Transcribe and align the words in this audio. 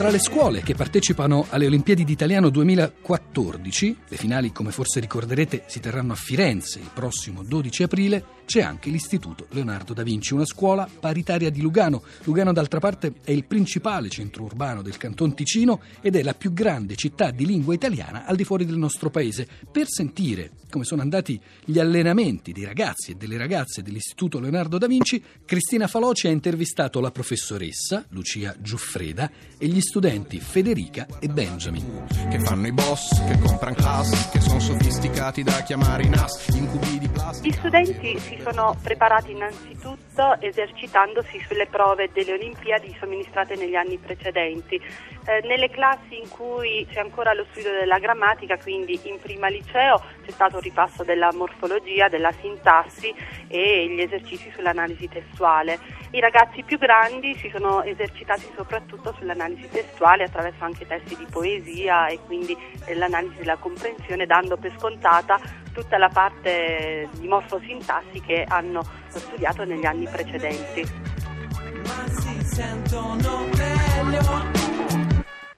Tra 0.00 0.08
le 0.08 0.18
scuole 0.18 0.62
che 0.62 0.74
partecipano 0.74 1.44
alle 1.50 1.66
Olimpiadi 1.66 2.04
d'Italiano 2.04 2.48
2014, 2.48 3.96
le 4.08 4.16
finali 4.16 4.50
come 4.50 4.70
forse 4.70 4.98
ricorderete 4.98 5.64
si 5.66 5.78
terranno 5.78 6.14
a 6.14 6.16
Firenze 6.16 6.78
il 6.78 6.88
prossimo 6.90 7.42
12 7.42 7.82
aprile, 7.82 8.24
c'è 8.50 8.62
anche 8.62 8.90
l'Istituto 8.90 9.46
Leonardo 9.50 9.94
da 9.94 10.02
Vinci, 10.02 10.34
una 10.34 10.44
scuola 10.44 10.88
paritaria 10.98 11.50
di 11.50 11.60
Lugano. 11.60 12.02
Lugano 12.24 12.52
d'altra 12.52 12.80
parte 12.80 13.12
è 13.22 13.30
il 13.30 13.44
principale 13.44 14.08
centro 14.08 14.42
urbano 14.42 14.82
del 14.82 14.96
Canton 14.96 15.36
Ticino 15.36 15.80
ed 16.00 16.16
è 16.16 16.22
la 16.24 16.34
più 16.34 16.52
grande 16.52 16.96
città 16.96 17.30
di 17.30 17.46
lingua 17.46 17.74
italiana 17.74 18.24
al 18.24 18.34
di 18.34 18.42
fuori 18.42 18.66
del 18.66 18.76
nostro 18.76 19.08
paese. 19.08 19.46
Per 19.70 19.86
sentire 19.88 20.50
come 20.70 20.84
sono 20.84 21.02
andati 21.02 21.38
gli 21.64 21.78
allenamenti 21.78 22.52
dei 22.52 22.64
ragazzi 22.64 23.10
e 23.10 23.14
delle 23.16 23.36
ragazze 23.36 23.82
dell'Istituto 23.82 24.40
Leonardo 24.40 24.78
da 24.78 24.86
Vinci, 24.86 25.22
Cristina 25.44 25.86
Faloci 25.86 26.28
ha 26.28 26.30
intervistato 26.30 27.00
la 27.00 27.10
professoressa 27.10 28.06
Lucia 28.10 28.56
Giuffreda 28.58 29.30
e 29.58 29.66
gli 29.66 29.80
studenti 29.80 30.40
Federica 30.40 31.06
e 31.18 31.28
Benjamin. 31.28 32.06
Che 32.30 32.40
fanno 32.40 32.66
i 32.68 32.72
boss, 32.72 33.24
che 33.26 33.38
comprano 33.38 33.74
class, 33.74 34.30
che 34.30 34.40
sono 34.40 34.60
sofisticati 34.60 35.42
da 35.42 35.62
chiamare 35.62 36.04
i 36.04 36.08
NAS, 36.08 36.48
incubi 36.54 36.98
di 36.98 37.08
plastica. 37.08 37.48
Gli 37.48 37.58
studenti 37.58 38.18
si 38.18 38.39
sono 38.42 38.76
preparati 38.82 39.32
innanzitutto 39.32 40.40
esercitandosi 40.40 41.40
sulle 41.46 41.66
prove 41.66 42.10
delle 42.12 42.32
Olimpiadi 42.32 42.96
somministrate 42.98 43.56
negli 43.56 43.74
anni 43.74 43.98
precedenti. 43.98 44.74
Eh, 44.76 45.46
nelle 45.46 45.68
classi 45.70 46.18
in 46.18 46.28
cui 46.28 46.86
c'è 46.90 47.00
ancora 47.00 47.32
lo 47.32 47.46
studio 47.50 47.70
della 47.70 47.98
grammatica, 47.98 48.56
quindi 48.58 48.98
in 49.04 49.18
prima 49.20 49.48
liceo, 49.48 50.02
c'è 50.24 50.30
stato 50.30 50.56
un 50.56 50.62
ripasso 50.62 51.04
della 51.04 51.30
morfologia, 51.32 52.08
della 52.08 52.32
sintassi 52.40 53.14
e 53.46 53.88
gli 53.88 54.00
esercizi 54.00 54.50
sull'analisi 54.54 55.08
testuale. 55.08 55.78
I 56.12 56.20
ragazzi 56.20 56.62
più 56.62 56.78
grandi 56.78 57.36
si 57.36 57.50
sono 57.50 57.82
esercitati 57.82 58.50
soprattutto 58.56 59.14
sull'analisi 59.18 59.68
testuale 59.70 60.24
attraverso 60.24 60.64
anche 60.64 60.86
testi 60.86 61.16
di 61.16 61.26
poesia 61.30 62.08
e 62.08 62.18
quindi 62.26 62.56
l'analisi 62.94 63.36
della 63.38 63.56
comprensione, 63.56 64.26
dando 64.26 64.56
per 64.56 64.72
scontata 64.78 65.38
tutta 65.72 65.98
la 65.98 66.08
parte 66.08 67.08
di 67.18 67.28
morfosintassi 67.28 68.20
che 68.20 68.44
hanno 68.46 68.82
studiato 69.08 69.64
negli 69.64 69.84
anni 69.84 70.06
precedenti. 70.08 70.84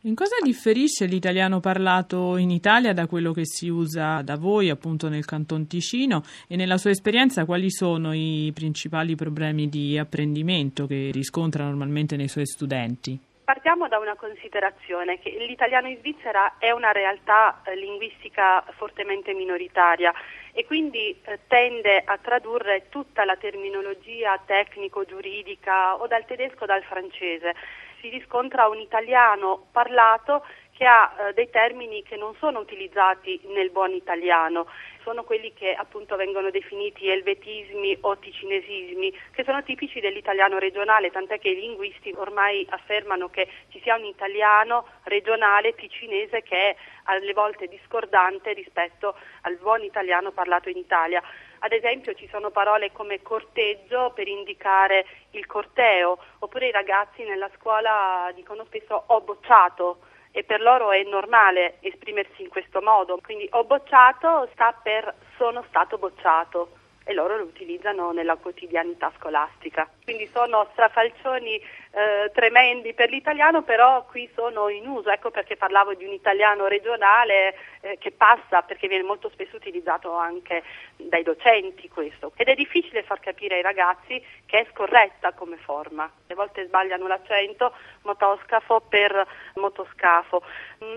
In 0.05 0.17
cosa 0.17 0.35
differisce 0.43 1.07
l'italiano 1.07 1.61
parlato 1.61 2.37
in 2.37 2.51
Italia 2.51 2.93
da 2.93 3.07
quello 3.07 3.33
che 3.33 3.47
si 3.47 3.69
usa 3.69 4.21
da 4.23 4.37
voi, 4.37 4.69
appunto 4.69 5.09
nel 5.09 5.25
Canton 5.25 5.69
Ticino, 5.69 6.25
e 6.49 6.57
nella 6.57 6.77
sua 6.77 6.91
esperienza 6.91 7.45
quali 7.45 7.71
sono 7.71 8.13
i 8.13 8.51
principali 8.53 9.15
problemi 9.15 9.69
di 9.69 9.97
apprendimento 9.97 10.87
che 10.87 11.11
riscontra 11.13 11.65
normalmente 11.65 12.17
nei 12.17 12.29
suoi 12.29 12.47
studenti? 12.47 13.19
Partiamo 13.53 13.87
da 13.87 13.99
una 13.99 14.15
considerazione 14.15 15.19
che 15.19 15.29
l'italiano 15.29 15.87
in 15.87 15.99
Svizzera 15.99 16.55
è 16.57 16.71
una 16.71 16.91
realtà 16.91 17.61
eh, 17.65 17.77
linguistica 17.77 18.65
fortemente 18.79 19.35
minoritaria 19.35 20.11
e 20.55 20.65
quindi 20.65 21.15
eh, 21.23 21.41
tende 21.49 22.03
a 22.03 22.17
tradurre 22.17 22.89
tutta 22.89 23.27
la 23.27 23.37
terminologia 23.37 24.41
tecnico-giuridica 24.43 25.97
o 26.01 26.07
dal 26.07 26.25
tedesco 26.25 26.65
o 26.65 26.67
dal 26.67 26.83
francese. 26.85 27.55
Si 28.01 28.09
riscontra 28.09 28.69
un 28.69 28.79
italiano 28.79 29.67
parlato 29.71 30.47
che 30.71 30.87
ha 30.87 31.13
eh, 31.13 31.35
dei 31.35 31.51
termini 31.51 32.03
che 32.03 32.17
non 32.17 32.35
sono 32.39 32.59
utilizzati 32.59 33.39
nel 33.49 33.71
buon 33.71 33.93
italiano, 33.93 34.67
sono 35.03 35.25
quelli 35.25 35.53
che 35.53 35.75
appunto 35.75 36.17
vengono 36.17 36.51
definiti 36.51 37.09
elvetismi 37.09 37.99
o 38.03 38.19
ticinesismi, 38.19 39.15
che 39.33 39.45
sono 39.45 39.63
tipici 39.63 40.01
dell'italiano 40.01 40.59
regionale, 40.59 41.11
tant'è 41.11 41.39
che 41.39 41.51
i 41.51 41.61
linguisti 41.61 42.13
ormai 42.17 42.67
affermano 42.71 43.29
che 43.29 43.49
ci 43.71 43.81
sia 43.83 43.97
un 43.97 44.05
italiano 44.05 44.87
regionale 45.05 45.75
ticinese 45.75 46.43
che 46.43 46.71
è 46.71 46.77
alle 47.05 47.33
volte 47.33 47.67
discordante 47.69 48.53
rispetto 48.53 49.17
al 49.43 49.57
buon 49.57 49.83
italiano 49.83 50.31
parlato 50.31 50.69
in 50.69 50.77
Italia. 50.77 51.23
Ad 51.61 51.73
esempio 51.73 52.15
ci 52.15 52.29
sono 52.29 52.51
parole 52.51 52.91
come 52.93 53.23
corteggio 53.23 54.13
per 54.15 54.27
indicare 54.27 55.07
il 55.31 55.47
corteo, 55.47 56.19
oppure 56.41 56.69
i 56.69 56.73
ragazzi 56.73 57.23
nella 57.25 57.51
scuola 57.57 58.31
dicono 58.35 58.65
spesso 58.65 59.05
ho 59.07 59.21
bocciato 59.21 60.11
e 60.33 60.43
per 60.45 60.61
loro 60.61 60.91
è 60.91 61.03
normale 61.05 61.77
esprimersi 61.81 62.43
in 62.43 62.49
questo 62.49 62.81
modo. 62.81 63.19
Quindi 63.23 63.47
ho 63.53 63.65
bocciato 63.65 64.49
sta 64.53 64.73
per 64.73 65.15
sono 65.37 65.63
stato 65.69 65.99
bocciato 65.99 66.81
e 67.05 67.13
loro 67.13 67.37
lo 67.37 67.45
utilizzano 67.45 68.13
nella 68.13 68.37
quotidianità 68.37 69.13
scolastica. 69.19 69.89
Quindi 70.05 70.27
sono 70.27 70.69
strafalcioni 70.73 71.61
eh, 71.93 72.31
tremendi 72.33 72.95
per 72.95 73.11
l'italiano, 73.11 73.63
però 73.63 74.05
qui 74.07 74.29
sono 74.35 74.69
in 74.71 74.89
uso, 74.89 75.11
ecco 75.11 75.31
perché 75.31 75.57
parlavo 75.57 75.95
di 75.95 76.05
un 76.05 76.13
italiano 76.13 76.67
regionale 76.67 77.55
eh, 77.81 77.99
che 77.99 78.13
passa, 78.13 78.63
perché 78.63 78.89
viene 78.89 79.03
molto 79.03 79.29
spesso 79.29 79.57
utilizzato 79.57 80.15
anche 80.17 80.63
dai 80.97 81.23
docenti 81.23 81.89
questo. 81.89 82.33
Ed 82.37 82.49
è 82.49 82.55
difficile 82.55 83.03
far 83.03 83.21
capire 83.21 83.57
ai 83.57 83.63
ragazzi 83.63 84.25
che 84.47 84.61
è 84.61 84.67
scorretta 84.73 85.33
come 85.33 85.57
forma. 85.59 86.05
A 86.05 86.35
volte 86.35 86.65
sbagliano 86.65 87.07
l'accento 87.07 87.75
motoscafo 88.03 88.81
per 88.89 89.27
motoscafo. 89.57 90.43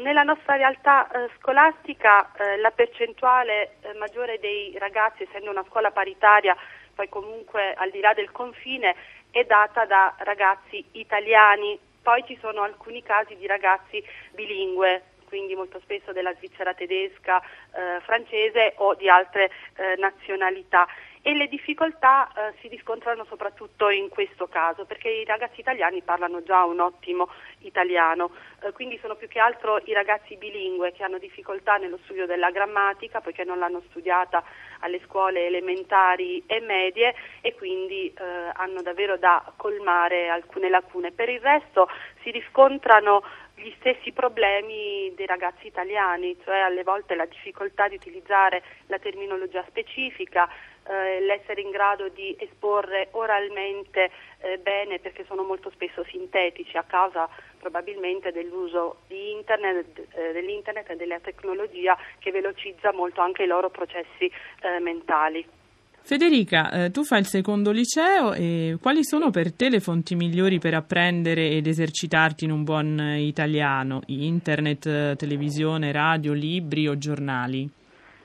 Nella 0.02 0.24
nostra 0.24 0.56
realtà 0.56 1.12
eh, 1.12 1.30
scolastica 1.40 2.32
eh, 2.38 2.58
la 2.58 2.72
percentuale 2.72 3.76
eh, 3.82 3.94
maggiore 3.96 4.40
dei 4.40 4.74
ragazzi, 4.78 5.24
essendo 5.24 5.50
una 5.50 5.66
scuola 5.68 5.92
paritaria, 5.92 6.56
poi 6.96 7.10
comunque 7.10 7.74
al 7.74 7.92
di 7.92 8.00
là 8.00 8.14
del 8.14 8.32
confine, 8.32 8.96
è 9.36 9.44
data 9.44 9.84
da 9.84 10.16
ragazzi 10.20 10.82
italiani. 10.94 11.78
Poi 12.02 12.24
ci 12.26 12.38
sono 12.40 12.62
alcuni 12.62 13.04
casi 13.04 13.36
di 13.36 13.46
ragazzi 13.46 14.02
bilingue, 14.32 15.04
quindi 15.36 15.54
molto 15.54 15.82
spesso 15.82 16.14
della 16.14 16.34
Svizzera 16.36 16.74
tedesca, 16.74 17.42
eh, 17.42 18.00
francese 18.04 18.76
o 18.78 18.96
di 18.96 19.10
altre 19.10 19.52
eh, 19.76 19.96
nazionalità 19.98 20.88
e 21.28 21.34
le 21.34 21.48
difficoltà 21.48 22.32
eh, 22.32 22.54
si 22.62 22.68
riscontrano 22.68 23.26
soprattutto 23.26 23.90
in 23.90 24.10
questo 24.10 24.48
caso 24.48 24.86
perché 24.86 25.10
i 25.10 25.26
ragazzi 25.26 25.60
italiani 25.60 26.04
parlano 26.04 26.44
già 26.44 26.64
un 26.64 26.80
ottimo 26.80 27.30
italiano, 27.62 28.30
eh, 28.62 28.72
quindi 28.72 29.00
sono 29.02 29.16
più 29.16 29.28
che 29.28 29.40
altro 29.40 29.82
i 29.86 29.94
ragazzi 29.94 30.38
bilingue 30.38 30.92
che 30.92 31.04
hanno 31.04 31.18
difficoltà 31.18 31.78
nello 31.78 31.98
studio 32.04 32.28
della 32.28 32.52
grammatica 32.52 33.22
poiché 33.22 33.44
non 33.44 33.58
l'hanno 33.58 33.82
studiata 33.90 34.44
alle 34.82 35.02
scuole 35.06 35.48
elementari 35.48 36.44
e 36.46 36.62
medie 36.62 37.16
e 37.42 37.56
quindi 37.56 38.14
eh, 38.14 38.24
hanno 38.54 38.84
davvero 38.84 39.18
da 39.18 39.52
colmare 39.58 40.30
alcune 40.30 40.70
lacune. 40.70 41.12
Per 41.12 41.28
il 41.28 41.40
resto 41.40 41.90
si 42.22 42.30
riscontrano 42.30 43.24
gli 43.56 43.74
stessi 43.80 44.12
problemi 44.12 45.12
dei 45.16 45.26
ragazzi 45.26 45.68
italiani, 45.68 46.38
cioè 46.44 46.60
alle 46.60 46.84
volte 46.84 47.16
la 47.16 47.26
difficoltà 47.26 47.88
di 47.88 47.96
utilizzare 47.96 48.62
la 48.88 49.00
terminologia 49.00 49.64
specifica, 49.68 50.50
eh, 50.88 51.20
l'essere 51.22 51.62
in 51.62 51.72
grado 51.72 52.10
di 52.10 52.36
esporre 52.40 53.08
oralmente 53.12 54.12
eh, 54.40 54.58
bene 54.58 55.00
perché 55.00 55.26
sono 55.26 55.44
molto 55.44 55.72
spesso 55.72 56.04
sintetici 56.04 56.78
a 56.78 56.84
causa 56.84 57.28
probabilmente 57.58 58.32
dell'uso 58.32 58.98
di 59.08 59.32
internet, 59.32 60.08
eh, 60.14 60.32
dell'internet 60.34 60.90
e 60.92 60.96
della 60.96 61.20
tecnologia 61.20 61.98
che 62.20 62.32
velocizza 62.32 62.92
molto 62.94 63.22
anche 63.22 63.44
i 63.44 63.48
loro 63.48 63.70
processi 63.70 64.32
eh, 64.62 64.80
mentali. 64.80 65.64
Federica, 66.06 66.70
eh, 66.70 66.92
tu 66.92 67.04
fai 67.04 67.18
il 67.18 67.26
secondo 67.26 67.72
liceo 67.72 68.34
e 68.34 68.78
quali 68.80 69.04
sono 69.04 69.32
per 69.32 69.52
te 69.52 69.70
le 69.70 69.80
fonti 69.80 70.14
migliori 70.14 70.60
per 70.60 70.76
apprendere 70.76 71.50
ed 71.50 71.66
esercitarti 71.66 72.46
in 72.46 72.52
un 72.52 72.64
buon 72.64 73.00
italiano? 73.18 74.02
Internet, 74.06 75.16
televisione, 75.16 75.92
radio, 75.92 76.34
libri 76.34 76.88
o 76.88 77.00
giornali? 77.00 77.68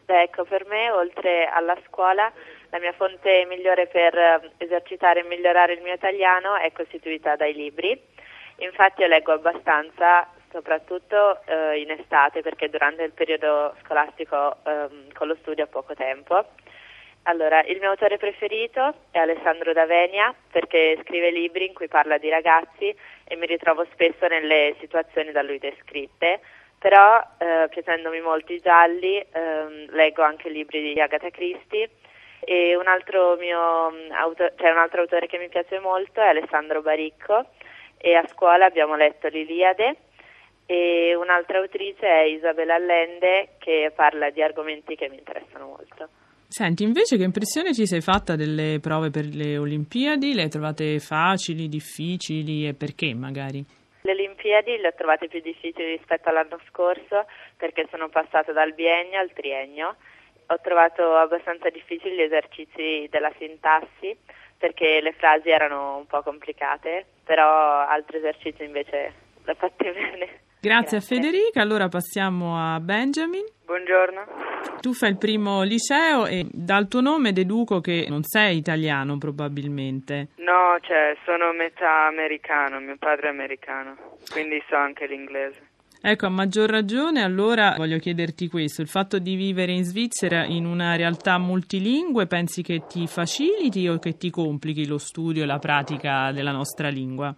Ecco, 0.04 0.44
per 0.44 0.66
me 0.66 0.91
oltre 0.91 1.46
alla 1.46 1.74
scuola 1.86 2.30
la 2.68 2.78
mia 2.80 2.92
fonte 2.92 3.46
migliore 3.48 3.86
per 3.86 4.14
eh, 4.14 4.50
esercitare 4.58 5.20
e 5.20 5.24
migliorare 5.24 5.72
il 5.72 5.80
mio 5.80 5.94
italiano 5.94 6.56
è 6.56 6.70
costituita 6.72 7.34
dai 7.36 7.54
libri. 7.54 7.98
Infatti 8.58 9.00
io 9.00 9.06
leggo 9.06 9.32
abbastanza, 9.32 10.28
soprattutto 10.52 11.41
eh, 11.47 11.80
in 11.80 11.91
estate, 11.92 12.42
perché 12.42 12.68
durante 12.68 13.04
il 13.04 13.12
periodo 13.12 13.74
scolastico 13.83 14.56
eh, 14.66 15.09
con 15.15 15.28
lo 15.28 15.36
studio 15.41 15.65
ho 15.65 15.68
poco 15.68 15.94
tempo. 15.94 16.44
Allora, 17.25 17.63
il 17.65 17.78
mio 17.78 17.91
autore 17.91 18.17
preferito 18.17 18.95
è 19.11 19.19
Alessandro 19.19 19.72
D'Avenia 19.72 20.34
perché 20.51 20.99
scrive 21.03 21.31
libri 21.31 21.67
in 21.67 21.75
cui 21.75 21.87
parla 21.87 22.17
di 22.17 22.31
ragazzi 22.31 22.95
e 23.25 23.37
mi 23.37 23.47
ritrovo 23.47 23.87
spesso 23.93 24.27
nelle 24.27 24.75
situazioni 24.81 25.31
da 25.31 25.43
lui 25.43 25.59
descritte, 25.59 26.41
però 26.78 27.22
eh, 27.39 27.69
piacendomi 27.69 28.21
molto 28.21 28.53
i 28.55 28.61
gialli 28.61 29.19
eh, 29.19 29.87
leggo 29.91 30.22
anche 30.22 30.49
libri 30.49 30.81
di 30.95 31.01
Agatha 31.01 31.28
Christie. 31.31 31.91
E 32.43 32.75
un 32.75 32.87
altro, 32.87 33.37
mio, 33.37 33.91
mm, 33.91 34.13
auto, 34.13 34.51
cioè 34.57 34.71
un 34.71 34.78
altro 34.78 35.03
autore 35.03 35.27
che 35.27 35.37
mi 35.37 35.51
piace 35.51 35.78
molto 35.78 36.22
è 36.22 36.28
Alessandro 36.28 36.81
Baricco 36.81 37.51
e 37.99 38.15
a 38.15 38.27
scuola 38.27 38.65
abbiamo 38.65 38.97
letto 38.97 39.28
l'Iliade. 39.28 39.97
E 40.65 41.15
un'altra 41.15 41.59
autrice 41.59 42.07
è 42.07 42.22
Isabella 42.22 42.77
Allende 42.77 43.57
che 43.59 43.93
parla 43.95 44.31
di 44.31 44.43
argomenti 44.43 44.97
che 44.97 45.09
mi 45.11 45.19
interessano 45.19 45.67
molto. 45.67 46.09
Senti, 46.50 46.82
invece 46.82 47.16
che 47.16 47.22
impressione 47.22 47.72
ci 47.72 47.86
sei 47.86 48.00
fatta 48.00 48.34
delle 48.34 48.80
prove 48.82 49.10
per 49.10 49.24
le 49.24 49.56
Olimpiadi? 49.56 50.34
Le 50.34 50.42
hai 50.42 50.48
trovate 50.48 50.98
facili, 50.98 51.68
difficili 51.68 52.66
e 52.66 52.74
perché 52.74 53.14
magari? 53.14 53.64
Le 54.00 54.10
Olimpiadi 54.10 54.76
le 54.78 54.88
ho 54.88 54.94
trovate 54.97 55.28
più 55.28 55.41
difficili 55.41 55.94
rispetto 55.97 56.28
all'anno 56.28 56.58
scorso 56.66 57.26
perché 57.56 57.86
sono 57.88 58.08
passata 58.08 58.50
dal 58.50 58.74
biennio 58.74 59.20
al 59.20 59.30
triennio. 59.32 59.94
Ho 60.48 60.58
trovato 60.60 61.14
abbastanza 61.14 61.70
difficili 61.70 62.16
gli 62.16 62.22
esercizi 62.22 63.06
della 63.08 63.32
sintassi 63.38 64.16
perché 64.58 65.00
le 65.00 65.12
frasi 65.12 65.50
erano 65.50 65.98
un 65.98 66.06
po' 66.06 66.20
complicate, 66.22 67.06
però 67.22 67.47
altri 67.86 68.16
esercizi 68.16 68.64
invece 68.64 69.12
li 69.44 69.50
ho 69.52 69.54
fatti 69.54 69.84
bene. 69.84 70.26
Grazie, 70.58 70.58
Grazie, 70.60 70.97
a 70.97 71.00
Federica, 71.00 71.62
allora 71.62 71.86
passiamo 71.86 72.58
a 72.58 72.80
Benjamin. 72.80 73.44
Buongiorno. 73.64 74.49
Tu 74.80 74.95
fai 74.95 75.10
il 75.10 75.18
primo 75.18 75.62
liceo 75.62 76.27
e 76.27 76.47
dal 76.51 76.89
tuo 76.89 77.01
nome 77.01 77.33
deduco 77.33 77.80
che 77.80 78.07
non 78.09 78.22
sei 78.22 78.57
italiano 78.57 79.18
probabilmente. 79.18 80.28
No, 80.36 80.78
cioè 80.80 81.16
sono 81.24 81.53
metà 81.53 82.07
americano, 82.07 82.80
mio 82.80 82.97
padre 82.98 83.28
è 83.28 83.30
americano, 83.30 83.97
quindi 84.30 84.62
so 84.68 84.77
anche 84.77 85.07
l'inglese. 85.07 85.68
Ecco, 86.03 86.24
a 86.24 86.30
maggior 86.30 86.71
ragione 86.71 87.22
allora 87.22 87.74
voglio 87.77 87.98
chiederti 87.98 88.48
questo, 88.48 88.80
il 88.80 88.89
fatto 88.89 89.18
di 89.18 89.34
vivere 89.34 89.72
in 89.72 89.84
Svizzera 89.84 90.45
in 90.45 90.65
una 90.65 90.97
realtà 90.97 91.36
multilingue 91.36 92.27
pensi 92.27 92.62
che 92.62 92.86
ti 92.89 93.07
faciliti 93.07 93.86
o 93.86 93.98
che 93.98 94.16
ti 94.16 94.30
complichi 94.30 94.86
lo 94.86 94.97
studio 94.97 95.42
e 95.42 95.47
la 95.47 95.59
pratica 95.59 96.33
della 96.33 96.53
nostra 96.53 96.89
lingua? 96.89 97.34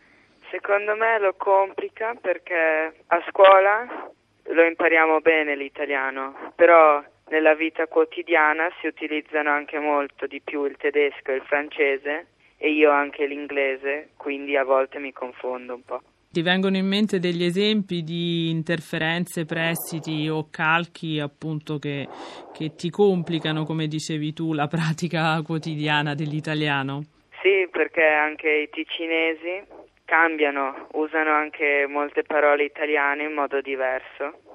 Secondo 0.49 0.95
me 0.95 1.19
lo 1.19 1.35
complica 1.37 2.15
perché 2.21 2.93
a 3.09 3.25
scuola 3.29 4.11
lo 4.45 4.63
impariamo 4.65 5.19
bene 5.21 5.57
l'italiano, 5.57 6.53
però 6.55 7.03
nella 7.33 7.55
vita 7.55 7.87
quotidiana 7.87 8.69
si 8.79 8.87
utilizzano 8.87 9.49
anche 9.49 9.79
molto 9.79 10.27
di 10.27 10.43
più 10.45 10.67
il 10.67 10.77
tedesco 10.77 11.31
e 11.31 11.37
il 11.37 11.43
francese 11.43 12.27
e 12.59 12.71
io 12.71 12.91
anche 12.91 13.27
l'inglese, 13.27 14.11
quindi 14.19 14.55
a 14.55 14.65
volte 14.65 14.99
mi 14.99 15.13
confondo 15.13 15.75
un 15.75 15.83
po'. 15.83 16.03
Ti 16.31 16.43
vengono 16.43 16.77
in 16.77 16.87
mente 16.87 17.19
degli 17.19 17.43
esempi 17.43 18.03
di 18.03 18.51
interferenze, 18.51 19.47
prestiti 19.47 20.29
o 20.29 20.49
calchi 20.51 21.19
appunto 21.19 21.79
che, 21.79 22.07
che 22.53 22.75
ti 22.75 22.91
complicano, 22.91 23.65
come 23.65 23.87
dicevi 23.87 24.35
tu, 24.35 24.53
la 24.53 24.67
pratica 24.67 25.41
quotidiana 25.43 26.15
dell'italiano? 26.15 27.03
Sì, 27.41 27.67
perché 27.71 28.05
anche 28.05 28.49
i 28.49 28.69
ticinesi 28.71 29.65
cambiano, 30.05 30.89
usano 30.93 31.33
anche 31.33 31.87
molte 31.89 32.23
parole 32.23 32.65
italiane 32.65 33.25
in 33.25 33.33
modo 33.33 33.61
diverso, 33.63 34.52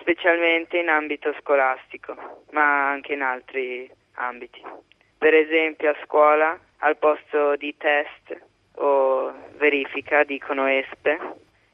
specialmente 0.00 0.78
in 0.78 0.88
ambito 0.88 1.34
scolastico, 1.40 2.44
ma 2.50 2.88
anche 2.90 3.14
in 3.14 3.22
altri 3.22 3.90
ambiti. 4.14 4.62
Per 5.16 5.34
esempio 5.34 5.90
a 5.90 5.96
scuola 6.04 6.58
al 6.78 6.96
posto 6.96 7.56
di 7.56 7.74
test 7.76 8.40
o 8.76 9.32
verifica 9.56 10.22
dicono 10.24 10.66
espe 10.66 11.18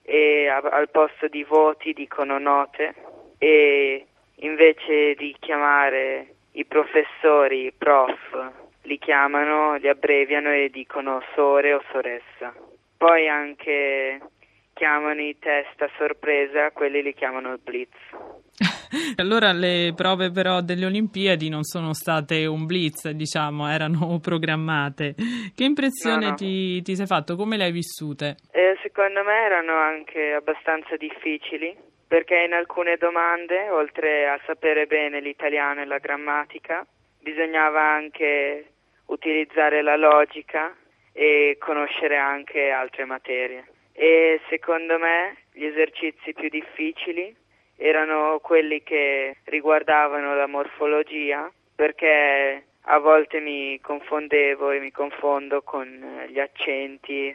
e 0.03 0.49
al 0.49 0.89
posto 0.91 1.29
di 1.29 1.45
voti 1.45 1.93
dicono 1.93 2.39
note 2.39 2.95
e 3.39 4.07
invece 4.37 5.15
di 5.15 5.37
chiamare 5.39 6.35
i 6.53 6.65
professori 6.65 7.73
prof 7.77 8.53
li 8.83 8.99
chiamano, 8.99 9.77
li 9.77 9.89
abbreviano 9.89 10.53
e 10.53 10.71
dicono 10.71 11.23
sore 11.35 11.73
o 11.73 11.83
soressa. 11.91 12.53
Poi 12.97 13.29
anche 13.29 14.21
chiamano 14.75 15.23
i 15.23 15.37
test 15.39 15.81
a 15.81 15.91
sorpresa, 15.97 16.71
quelli 16.73 17.03
li 17.03 17.15
chiamano 17.15 17.57
blitz. 17.63 17.97
allora 19.17 19.53
le 19.53 19.93
prove 19.97 20.31
però 20.31 20.61
delle 20.61 20.85
Olimpiadi 20.85 21.49
non 21.49 21.63
sono 21.63 21.95
state 21.95 22.45
un 22.47 22.67
blitz, 22.67 23.09
diciamo, 23.11 23.69
erano 23.69 24.19
programmate. 24.23 25.15
Che 25.55 25.65
impressione 25.65 26.25
no, 26.25 26.31
no. 26.31 26.35
Ti, 26.37 26.83
ti, 26.83 26.95
sei 26.95 27.07
fatto? 27.07 27.37
Come 27.37 27.57
le 27.57 27.65
hai 27.65 27.73
vissute? 27.73 28.37
Eh, 28.53 28.77
secondo 28.83 29.23
me 29.23 29.35
erano 29.45 29.77
anche 29.77 30.33
abbastanza 30.33 30.97
difficili, 30.97 31.75
perché 32.07 32.45
in 32.47 32.53
alcune 32.53 32.97
domande, 32.97 33.71
oltre 33.71 34.29
a 34.29 34.39
sapere 34.45 34.87
bene 34.87 35.21
l'italiano 35.21 35.81
e 35.81 35.87
la 35.87 35.99
grammatica, 35.99 36.87
bisognava 37.21 37.81
anche 37.81 38.67
utilizzare 39.07 39.83
la 39.83 39.97
logica 39.97 40.75
e 41.13 41.57
conoscere 41.59 42.17
anche 42.17 42.71
altre 42.71 43.05
materie. 43.05 43.67
E 43.97 44.41
secondo 44.49 44.99
me 44.99 45.37
gli 45.53 45.65
esercizi 45.65 46.33
più 46.33 46.49
difficili 46.49 47.35
erano 47.77 48.41
quelli 48.43 48.83
che 48.83 49.37
riguardavano 49.45 50.35
la 50.35 50.49
morfologia 50.49 51.51
perché 51.75 52.65
a 52.87 52.99
volte 52.99 53.41
mi 53.41 53.81
confondevo 53.81 54.71
e 54.73 54.81
mi 54.81 54.91
confondo 54.91 55.63
con 55.63 55.87
gli 56.29 56.39
accenti, 56.39 57.35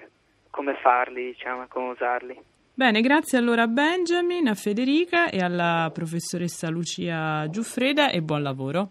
come 0.49 0.75
farli, 0.75 1.25
diciamo, 1.25 1.65
come 1.67 1.89
usarli. 1.91 2.39
Bene, 2.73 3.01
grazie 3.01 3.37
allora 3.37 3.63
a 3.63 3.67
Benjamin, 3.67 4.47
a 4.47 4.53
Federica 4.53 5.29
e 5.29 5.39
alla 5.39 5.91
professoressa 5.93 6.69
Lucia 6.69 7.45
Giuffreda 7.49 8.09
e 8.09 8.21
buon 8.21 8.41
lavoro. 8.41 8.87